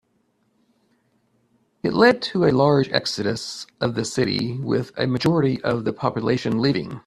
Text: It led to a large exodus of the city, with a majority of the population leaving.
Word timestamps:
It 1.83 1.93
led 1.93 2.23
to 2.23 2.45
a 2.45 2.51
large 2.51 2.89
exodus 2.89 3.67
of 3.81 3.93
the 3.93 4.03
city, 4.03 4.57
with 4.57 4.91
a 4.97 5.05
majority 5.05 5.61
of 5.63 5.83
the 5.85 5.93
population 5.93 6.59
leaving. 6.59 6.99